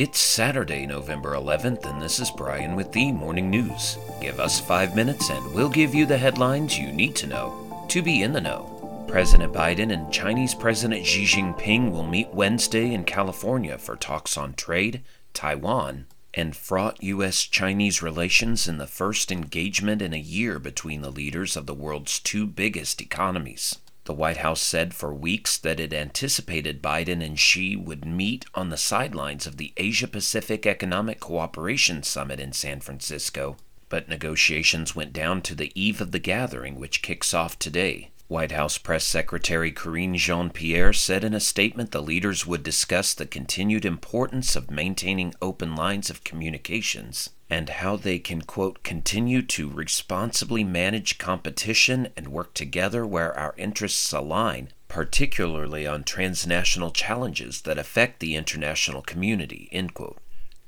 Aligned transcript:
It's 0.00 0.18
Saturday, 0.18 0.86
November 0.86 1.32
11th, 1.32 1.84
and 1.84 2.00
this 2.00 2.20
is 2.20 2.30
Brian 2.30 2.74
with 2.74 2.90
the 2.90 3.12
Morning 3.12 3.50
News. 3.50 3.98
Give 4.22 4.40
us 4.40 4.58
five 4.58 4.96
minutes 4.96 5.28
and 5.28 5.52
we'll 5.52 5.68
give 5.68 5.94
you 5.94 6.06
the 6.06 6.16
headlines 6.16 6.78
you 6.78 6.90
need 6.90 7.14
to 7.16 7.26
know 7.26 7.86
to 7.90 8.00
be 8.00 8.22
in 8.22 8.32
the 8.32 8.40
know. 8.40 9.04
President 9.06 9.52
Biden 9.52 9.92
and 9.92 10.10
Chinese 10.10 10.54
President 10.54 11.04
Xi 11.04 11.24
Jinping 11.24 11.90
will 11.90 12.06
meet 12.06 12.32
Wednesday 12.32 12.94
in 12.94 13.04
California 13.04 13.76
for 13.76 13.94
talks 13.94 14.38
on 14.38 14.54
trade, 14.54 15.02
Taiwan, 15.34 16.06
and 16.32 16.56
fraught 16.56 17.02
U.S. 17.02 17.42
Chinese 17.42 18.00
relations 18.00 18.66
in 18.66 18.78
the 18.78 18.86
first 18.86 19.30
engagement 19.30 20.00
in 20.00 20.14
a 20.14 20.18
year 20.18 20.58
between 20.58 21.02
the 21.02 21.12
leaders 21.12 21.58
of 21.58 21.66
the 21.66 21.74
world's 21.74 22.18
two 22.18 22.46
biggest 22.46 23.02
economies. 23.02 23.76
The 24.10 24.14
White 24.14 24.38
House 24.38 24.60
said 24.60 24.92
for 24.92 25.14
weeks 25.14 25.56
that 25.58 25.78
it 25.78 25.92
anticipated 25.92 26.82
Biden 26.82 27.24
and 27.24 27.38
Xi 27.38 27.76
would 27.76 28.04
meet 28.04 28.44
on 28.56 28.68
the 28.68 28.76
sidelines 28.76 29.46
of 29.46 29.56
the 29.56 29.72
Asia 29.76 30.08
Pacific 30.08 30.66
Economic 30.66 31.20
Cooperation 31.20 32.02
Summit 32.02 32.40
in 32.40 32.52
San 32.52 32.80
Francisco, 32.80 33.56
but 33.88 34.08
negotiations 34.08 34.96
went 34.96 35.12
down 35.12 35.42
to 35.42 35.54
the 35.54 35.70
eve 35.80 36.00
of 36.00 36.10
the 36.10 36.18
gathering, 36.18 36.74
which 36.74 37.02
kicks 37.02 37.32
off 37.32 37.56
today. 37.56 38.10
White 38.30 38.52
House 38.52 38.78
Press 38.78 39.04
Secretary 39.04 39.72
Karine 39.72 40.14
Jean 40.14 40.50
Pierre 40.50 40.92
said 40.92 41.24
in 41.24 41.34
a 41.34 41.40
statement 41.40 41.90
the 41.90 42.00
leaders 42.00 42.46
would 42.46 42.62
discuss 42.62 43.12
the 43.12 43.26
continued 43.26 43.84
importance 43.84 44.54
of 44.54 44.70
maintaining 44.70 45.34
open 45.42 45.74
lines 45.74 46.10
of 46.10 46.22
communications 46.22 47.30
and 47.50 47.68
how 47.68 47.96
they 47.96 48.20
can, 48.20 48.42
quote, 48.42 48.84
continue 48.84 49.42
to 49.42 49.68
responsibly 49.68 50.62
manage 50.62 51.18
competition 51.18 52.06
and 52.16 52.28
work 52.28 52.54
together 52.54 53.04
where 53.04 53.36
our 53.36 53.52
interests 53.56 54.12
align, 54.12 54.68
particularly 54.86 55.84
on 55.84 56.04
transnational 56.04 56.92
challenges 56.92 57.62
that 57.62 57.78
affect 57.78 58.20
the 58.20 58.36
international 58.36 59.02
community, 59.02 59.68
end 59.72 59.92
quote. 59.92 60.18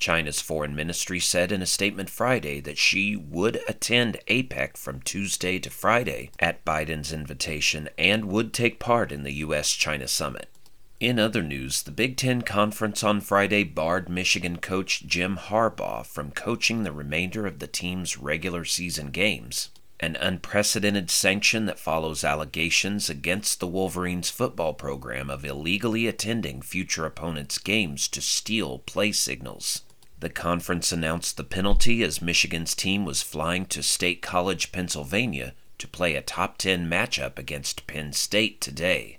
China's 0.00 0.40
foreign 0.40 0.74
ministry 0.74 1.20
said 1.20 1.52
in 1.52 1.60
a 1.60 1.66
statement 1.66 2.08
Friday 2.08 2.58
that 2.60 2.78
Xi 2.78 3.14
would 3.16 3.60
attend 3.68 4.18
APEC 4.28 4.78
from 4.78 5.02
Tuesday 5.02 5.58
to 5.58 5.68
Friday 5.68 6.30
at 6.40 6.64
Biden's 6.64 7.12
invitation 7.12 7.88
and 7.98 8.24
would 8.24 8.54
take 8.54 8.80
part 8.80 9.12
in 9.12 9.22
the 9.22 9.34
U.S. 9.34 9.72
China 9.72 10.08
summit. 10.08 10.48
In 11.00 11.18
other 11.18 11.42
news, 11.42 11.82
the 11.82 11.90
Big 11.90 12.16
Ten 12.16 12.42
Conference 12.42 13.04
on 13.04 13.20
Friday 13.20 13.62
barred 13.62 14.08
Michigan 14.08 14.56
coach 14.56 15.06
Jim 15.06 15.36
Harbaugh 15.36 16.04
from 16.04 16.30
coaching 16.30 16.82
the 16.82 16.92
remainder 16.92 17.46
of 17.46 17.58
the 17.58 17.66
team's 17.66 18.18
regular 18.18 18.64
season 18.64 19.10
games, 19.10 19.68
an 19.98 20.16
unprecedented 20.16 21.10
sanction 21.10 21.66
that 21.66 21.78
follows 21.78 22.24
allegations 22.24 23.10
against 23.10 23.60
the 23.60 23.66
Wolverines 23.66 24.30
football 24.30 24.72
program 24.72 25.28
of 25.28 25.44
illegally 25.44 26.06
attending 26.06 26.62
future 26.62 27.04
opponents' 27.04 27.58
games 27.58 28.08
to 28.08 28.22
steal 28.22 28.78
play 28.80 29.12
signals. 29.12 29.82
The 30.20 30.28
conference 30.30 30.92
announced 30.92 31.38
the 31.38 31.44
penalty 31.44 32.02
as 32.02 32.20
Michigan's 32.20 32.74
team 32.74 33.06
was 33.06 33.22
flying 33.22 33.64
to 33.66 33.82
State 33.82 34.20
College, 34.20 34.70
Pennsylvania 34.70 35.54
to 35.78 35.88
play 35.88 36.14
a 36.14 36.20
top 36.20 36.58
10 36.58 36.88
matchup 36.88 37.38
against 37.38 37.86
Penn 37.86 38.12
State 38.12 38.60
today. 38.60 39.18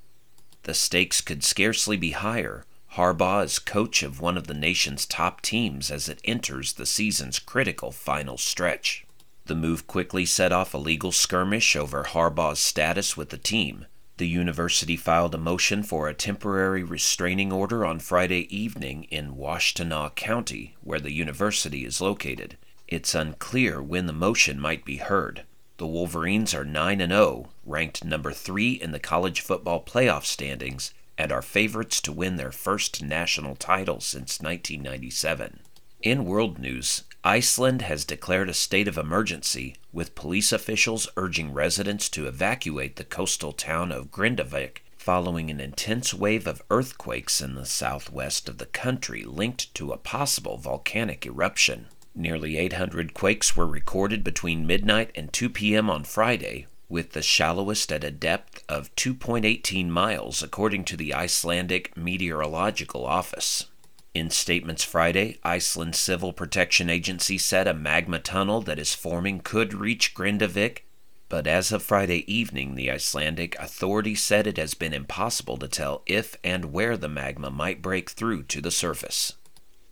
The 0.62 0.76
stakes 0.76 1.20
could 1.20 1.44
scarcely 1.44 1.98
be 1.98 2.12
higher. 2.12 2.66
Harbaugh 2.94 3.44
is 3.44 3.58
coach 3.58 4.04
of 4.04 4.22
one 4.22 4.38
of 4.38 4.46
the 4.46 4.54
nation's 4.54 5.08
top 5.08 5.42
teams 5.42 5.90
as 5.90 6.08
it 6.08 6.22
enters 6.24 6.74
the 6.74 6.86
season's 6.86 7.40
critical 7.40 7.92
final 7.92 8.38
stretch. 8.38 9.04
The 9.46 9.56
move 9.56 9.88
quickly 9.88 10.28
set 10.28 10.52
off 10.52 10.76
a 10.76 10.78
legal 10.78 11.12
skirmish 11.12 11.76
over 11.76 12.04
Harbaugh's 12.04 12.60
status 12.60 13.18
with 13.18 13.30
the 13.30 13.40
team. 13.40 13.88
The 14.22 14.28
university 14.28 14.98
filed 14.98 15.34
a 15.34 15.40
motion 15.40 15.82
for 15.82 16.08
a 16.08 16.14
temporary 16.14 16.84
restraining 16.84 17.52
order 17.52 17.84
on 17.84 17.98
Friday 17.98 18.46
evening 18.56 19.06
in 19.06 19.34
Washtenaw 19.34 20.14
County, 20.14 20.76
where 20.84 21.00
the 21.00 21.12
university 21.12 21.86
is 21.86 22.02
located. 22.02 22.56
It's 22.88 23.16
unclear 23.16 23.82
when 23.82 24.06
the 24.06 24.14
motion 24.14 24.60
might 24.60 24.86
be 24.86 24.98
heard. 24.98 25.46
The 25.78 25.88
Wolverines 25.88 26.54
are 26.54 26.64
9 26.64 27.02
and 27.02 27.12
0, 27.12 27.50
ranked 27.66 28.06
number 28.06 28.32
3 28.32 28.74
in 28.74 28.92
the 28.92 29.00
college 29.00 29.42
football 29.42 29.84
playoff 29.84 30.26
standings, 30.26 30.94
and 31.18 31.32
are 31.32 31.42
favorites 31.42 32.00
to 32.02 32.12
win 32.12 32.36
their 32.36 32.52
first 32.52 33.02
national 33.02 33.56
title 33.56 34.02
since 34.02 34.40
1997. 34.40 35.62
In 36.04 36.26
world 36.26 36.60
news, 36.60 37.06
Iceland 37.24 37.84
has 37.84 38.04
declared 38.04 38.50
a 38.50 38.54
state 38.54 38.88
of 38.88 38.98
emergency, 38.98 39.76
with 39.94 40.16
police 40.16 40.52
officials 40.52 41.08
urging 41.16 41.54
residents 41.54 42.10
to 42.10 42.26
evacuate 42.26 42.96
the 42.96 43.04
coastal 43.04 43.52
town 43.52 43.92
of 43.92 44.10
Grindavik 44.10 44.82
following 44.98 45.52
an 45.52 45.60
intense 45.60 46.16
wave 46.16 46.48
of 46.48 46.64
earthquakes 46.72 47.40
in 47.40 47.54
the 47.54 47.66
southwest 47.66 48.50
of 48.50 48.58
the 48.58 48.66
country 48.66 49.24
linked 49.24 49.74
to 49.76 49.92
a 49.92 49.98
possible 49.98 50.58
volcanic 50.58 51.26
eruption. 51.26 51.88
Nearly 52.16 52.58
800 52.58 53.14
quakes 53.14 53.56
were 53.56 53.68
recorded 53.68 54.24
between 54.24 54.66
midnight 54.66 55.12
and 55.14 55.32
2 55.32 55.50
p.m. 55.50 55.90
on 55.92 56.04
Friday, 56.04 56.66
with 56.90 57.12
the 57.12 57.22
shallowest 57.22 57.92
at 57.92 58.04
a 58.04 58.12
depth 58.12 58.64
of 58.68 58.94
2.18 58.96 59.90
miles, 59.90 60.42
according 60.42 60.86
to 60.86 60.98
the 60.98 61.14
Icelandic 61.14 61.96
Meteorological 61.96 63.06
Office. 63.06 63.66
In 64.14 64.30
statements 64.30 64.84
Friday, 64.84 65.38
Iceland's 65.42 65.98
Civil 65.98 66.34
Protection 66.34 66.90
Agency 66.90 67.38
said 67.38 67.66
a 67.66 67.74
magma 67.74 68.20
tunnel 68.20 68.62
that 68.64 68.78
is 68.78 68.94
forming 68.94 69.40
could 69.40 69.74
reach 69.74 70.14
Grindavik, 70.14 70.84
but 71.30 71.48
as 71.48 71.72
of 71.72 71.82
Friday 71.82 72.30
evening, 72.32 72.76
the 72.76 72.92
Icelandic 72.92 73.58
authority 73.58 74.16
said 74.16 74.48
it 74.48 74.58
has 74.58 74.74
been 74.74 74.94
impossible 74.94 75.56
to 75.60 75.70
tell 75.70 76.04
if 76.06 76.36
and 76.44 76.74
where 76.74 76.98
the 76.98 77.08
magma 77.08 77.50
might 77.50 77.82
break 77.82 78.10
through 78.10 78.44
to 78.44 78.60
the 78.60 78.70
surface. 78.70 79.36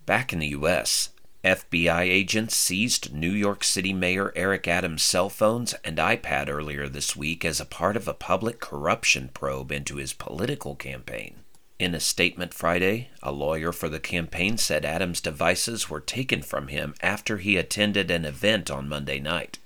Back 0.05 0.33
in 0.33 0.39
the 0.39 0.47
U.S., 0.47 1.11
FBI 1.45 2.01
agents 2.01 2.57
seized 2.57 3.13
New 3.13 3.31
York 3.31 3.63
City 3.63 3.93
Mayor 3.93 4.33
Eric 4.35 4.67
Adams' 4.67 5.01
cell 5.01 5.29
phones 5.29 5.75
and 5.85 5.97
iPad 5.97 6.49
earlier 6.49 6.89
this 6.89 7.15
week 7.15 7.45
as 7.45 7.61
a 7.61 7.65
part 7.65 7.95
of 7.95 8.05
a 8.05 8.13
public 8.13 8.59
corruption 8.59 9.29
probe 9.33 9.71
into 9.71 9.95
his 9.95 10.11
political 10.11 10.75
campaign. 10.75 11.45
In 11.79 11.95
a 11.95 12.01
statement 12.01 12.53
Friday, 12.53 13.07
a 13.23 13.31
lawyer 13.31 13.71
for 13.71 13.87
the 13.87 14.01
campaign 14.01 14.57
said 14.57 14.83
Adams' 14.83 15.21
devices 15.21 15.89
were 15.89 16.01
taken 16.01 16.41
from 16.41 16.67
him 16.67 16.93
after 17.01 17.37
he 17.37 17.55
attended 17.55 18.11
an 18.11 18.25
event 18.25 18.69
on 18.69 18.89
Monday 18.89 19.17
night. 19.21 19.59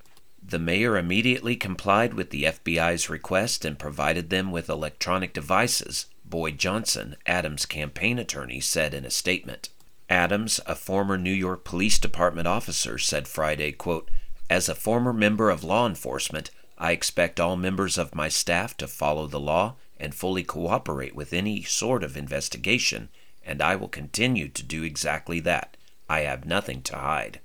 The 0.46 0.59
mayor 0.59 0.96
immediately 0.96 1.56
complied 1.56 2.13
with 2.13 2.29
the 2.29 2.44
FBI's 2.44 3.09
request 3.09 3.66
and 3.66 3.79
provided 3.79 4.29
them 4.29 4.52
with 4.52 4.69
electronic 4.69 5.34
devices, 5.34 6.06
Boyd 6.23 6.59
Johnson, 6.59 7.16
Adams' 7.25 7.66
campaign 7.66 8.19
attorney, 8.19 8.59
said 8.59 8.94
in 8.94 9.06
a 9.06 9.09
statement. 9.09 9.69
Adams, 10.07 10.59
a 10.68 10.75
former 10.75 11.18
New 11.18 11.31
York 11.34 11.63
Police 11.63 11.97
Department 11.97 12.47
officer, 12.47 13.00
said 13.00 13.28
Friday, 13.28 13.72
quote, 13.72 14.12
As 14.52 14.69
a 14.69 14.75
former 14.75 15.13
member 15.13 15.50
of 15.50 15.63
law 15.63 15.88
enforcement, 15.88 16.52
I 16.78 16.91
expect 16.91 17.40
all 17.40 17.56
members 17.56 17.97
of 17.97 18.13
my 18.13 18.29
staff 18.29 18.78
to 18.78 18.88
follow 18.88 19.25
the 19.25 19.40
law 19.40 19.78
and 19.99 20.15
fully 20.15 20.43
cooperate 20.43 21.15
with 21.15 21.33
any 21.33 21.63
sort 21.63 22.03
of 22.03 22.17
investigation, 22.17 23.09
and 23.43 23.61
I 23.61 23.75
will 23.75 23.87
continue 23.87 24.47
to 24.49 24.63
do 24.63 24.83
exactly 24.83 25.39
that. 25.41 25.77
I 26.09 26.21
have 26.21 26.45
nothing 26.45 26.81
to 26.83 26.97
hide. 26.97 27.39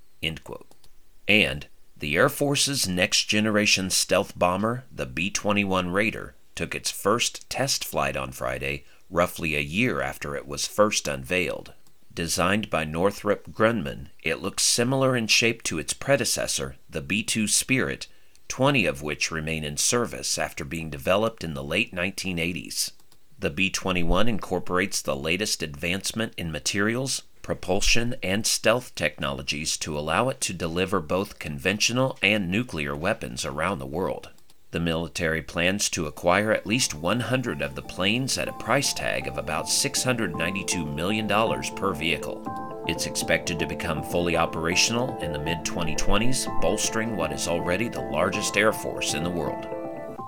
And 1.27 1.67
the 1.97 2.17
Air 2.17 2.29
Force's 2.29 2.89
next 2.89 3.25
generation 3.25 3.91
stealth 3.91 4.39
bomber, 4.39 4.85
the 4.91 5.07
B 5.07 5.31
21 5.31 5.91
Raider, 5.91 6.35
took 6.55 6.75
its 6.75 6.91
first 6.91 7.49
test 7.51 7.85
flight 7.85 8.17
on 8.17 8.33
Friday, 8.33 8.85
roughly 9.11 9.55
a 9.55 9.61
year 9.61 10.01
after 10.01 10.37
it 10.37 10.47
was 10.47 10.67
first 10.67 11.09
unveiled. 11.09 11.73
Designed 12.13 12.69
by 12.69 12.85
Northrop 12.85 13.53
Grumman, 13.53 14.09
it 14.23 14.43
looks 14.43 14.65
similar 14.65 15.17
in 15.17 15.29
shape 15.29 15.63
to 15.65 15.79
its 15.79 15.93
predecessor, 15.93 16.77
the 16.91 17.01
B 17.01 17.23
2 17.23 17.47
Spirit, 17.47 18.09
20 18.49 18.87
of 18.87 19.03
which 19.03 19.31
remain 19.31 19.65
in 19.65 19.77
service 19.77 20.39
after 20.39 20.65
being 20.65 20.91
developed 20.91 21.45
in 21.45 21.55
the 21.55 21.63
late 21.63 21.95
1980s. 21.95 22.93
The 23.39 23.51
B 23.51 23.71
21 23.71 24.29
incorporates 24.29 25.01
the 25.01 25.15
latest 25.15 25.63
advancement 25.63 26.33
in 26.37 26.51
materials, 26.51 27.23
propulsion, 27.43 28.17
and 28.23 28.47
stealth 28.47 28.95
technologies 28.95 29.77
to 29.79 29.97
allow 29.97 30.29
it 30.29 30.41
to 30.43 30.53
deliver 30.53 31.01
both 31.01 31.39
conventional 31.39 32.19
and 32.21 32.51
nuclear 32.51 32.97
weapons 32.97 33.45
around 33.45 33.79
the 33.79 33.87
world. 33.87 34.31
The 34.71 34.81
military 34.81 35.41
plans 35.41 35.89
to 35.91 36.07
acquire 36.07 36.53
at 36.53 36.67
least 36.67 36.93
100 36.93 37.63
of 37.63 37.75
the 37.75 37.81
planes 37.81 38.37
at 38.37 38.49
a 38.49 38.53
price 38.53 38.93
tag 38.93 39.27
of 39.27 39.39
about 39.39 39.65
$692 39.65 40.95
million 40.95 41.27
per 41.75 41.95
vehicle. 41.95 42.85
It's 42.87 43.07
expected 43.07 43.59
to 43.59 43.67
become 43.67 44.03
fully 44.03 44.37
operational 44.37 45.17
in 45.21 45.33
the 45.33 45.39
mid 45.39 45.65
2020s, 45.65 46.61
bolstering 46.61 47.17
what 47.17 47.33
is 47.33 47.49
already 47.49 47.89
the 47.89 48.01
largest 48.01 48.59
air 48.59 48.75
force 48.75 49.15
in 49.15 49.25
the 49.25 49.31
world. 49.31 49.67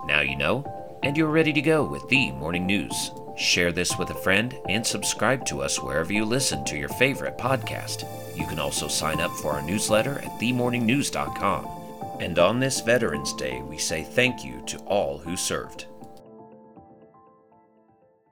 Now 0.06 0.20
you 0.20 0.36
know, 0.36 0.64
and 1.02 1.18
you're 1.18 1.28
ready 1.28 1.52
to 1.52 1.60
go 1.60 1.84
with 1.84 2.08
the 2.08 2.32
morning 2.32 2.64
news. 2.64 3.10
Share 3.36 3.72
this 3.72 3.98
with 3.98 4.08
a 4.08 4.14
friend 4.14 4.58
and 4.70 4.86
subscribe 4.86 5.44
to 5.46 5.60
us 5.60 5.82
wherever 5.82 6.14
you 6.14 6.24
listen 6.24 6.64
to 6.64 6.78
your 6.78 6.88
favorite 6.90 7.36
podcast. 7.36 8.06
You 8.34 8.46
can 8.46 8.58
also 8.58 8.88
sign 8.88 9.20
up 9.20 9.32
for 9.32 9.52
our 9.52 9.62
newsletter 9.62 10.18
at 10.18 10.40
themorningnews.com. 10.40 11.79
And 12.20 12.38
on 12.38 12.60
this 12.60 12.82
Veterans 12.82 13.32
Day, 13.32 13.62
we 13.62 13.78
say 13.78 14.02
thank 14.02 14.44
you 14.44 14.62
to 14.66 14.76
all 14.80 15.16
who 15.16 15.38
served. 15.38 15.86